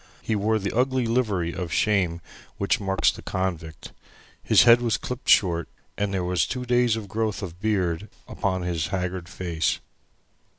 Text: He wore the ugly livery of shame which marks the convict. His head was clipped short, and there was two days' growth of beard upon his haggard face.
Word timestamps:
He 0.23 0.35
wore 0.35 0.57
the 0.57 0.75
ugly 0.75 1.05
livery 1.05 1.53
of 1.53 1.71
shame 1.71 2.21
which 2.57 2.79
marks 2.79 3.11
the 3.11 3.21
convict. 3.21 3.91
His 4.41 4.63
head 4.63 4.81
was 4.81 4.97
clipped 4.97 5.29
short, 5.29 5.69
and 5.95 6.11
there 6.11 6.23
was 6.23 6.47
two 6.47 6.65
days' 6.65 6.97
growth 6.97 7.43
of 7.43 7.59
beard 7.61 8.09
upon 8.27 8.63
his 8.63 8.87
haggard 8.87 9.29
face. 9.29 9.79